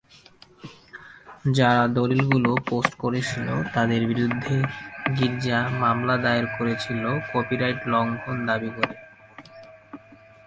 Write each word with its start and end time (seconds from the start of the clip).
যারা 1.57 1.83
দলিলগুলো 1.87 2.51
পোস্ট 2.67 2.93
করেছিল, 2.95 3.47
তাদের 3.73 4.01
বিরুদ্ধে 4.07 4.55
গির্জা 5.17 5.59
মামলা 5.79 6.15
দায়ের 6.17 6.47
করেছিল, 6.57 7.03
কপিরাইট 7.31 7.79
লঙ্ঘন 7.87 8.37
দাবি 8.45 8.69
করে। 8.75 8.95